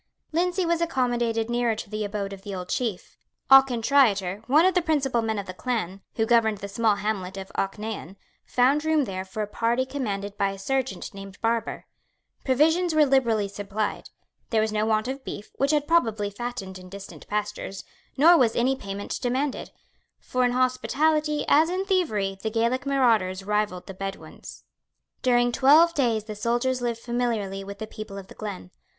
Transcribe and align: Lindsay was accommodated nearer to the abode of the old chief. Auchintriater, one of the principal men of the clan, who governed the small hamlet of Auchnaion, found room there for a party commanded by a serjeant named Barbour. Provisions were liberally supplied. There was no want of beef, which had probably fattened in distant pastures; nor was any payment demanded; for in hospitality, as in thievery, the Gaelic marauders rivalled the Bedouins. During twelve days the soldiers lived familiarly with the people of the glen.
Lindsay 0.31 0.65
was 0.65 0.81
accommodated 0.81 1.47
nearer 1.47 1.75
to 1.75 1.87
the 1.87 2.03
abode 2.03 2.33
of 2.33 2.41
the 2.41 2.55
old 2.55 2.69
chief. 2.69 3.15
Auchintriater, 3.51 4.41
one 4.49 4.65
of 4.65 4.73
the 4.73 4.81
principal 4.81 5.21
men 5.21 5.37
of 5.37 5.45
the 5.45 5.53
clan, 5.53 6.01
who 6.15 6.25
governed 6.25 6.57
the 6.57 6.67
small 6.67 6.95
hamlet 6.95 7.37
of 7.37 7.51
Auchnaion, 7.53 8.15
found 8.43 8.83
room 8.83 9.05
there 9.05 9.23
for 9.23 9.43
a 9.43 9.47
party 9.47 9.85
commanded 9.85 10.35
by 10.39 10.49
a 10.49 10.57
serjeant 10.57 11.13
named 11.13 11.39
Barbour. 11.39 11.85
Provisions 12.43 12.95
were 12.95 13.05
liberally 13.05 13.47
supplied. 13.47 14.09
There 14.49 14.59
was 14.59 14.71
no 14.71 14.87
want 14.87 15.07
of 15.07 15.23
beef, 15.23 15.51
which 15.57 15.69
had 15.69 15.87
probably 15.87 16.31
fattened 16.31 16.79
in 16.79 16.89
distant 16.89 17.27
pastures; 17.27 17.83
nor 18.17 18.39
was 18.39 18.55
any 18.55 18.75
payment 18.75 19.19
demanded; 19.21 19.69
for 20.19 20.43
in 20.43 20.53
hospitality, 20.53 21.45
as 21.47 21.69
in 21.69 21.85
thievery, 21.85 22.39
the 22.41 22.49
Gaelic 22.49 22.87
marauders 22.87 23.43
rivalled 23.43 23.85
the 23.85 23.93
Bedouins. 23.93 24.63
During 25.21 25.51
twelve 25.51 25.93
days 25.93 26.23
the 26.23 26.33
soldiers 26.33 26.81
lived 26.81 27.01
familiarly 27.01 27.63
with 27.63 27.77
the 27.77 27.85
people 27.85 28.17
of 28.17 28.29
the 28.29 28.33
glen. 28.33 28.71